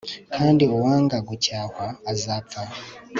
kandi 0.35 0.63
uwanga 0.75 1.17
gucyahwa 1.27 1.85
azapfa 2.11 2.61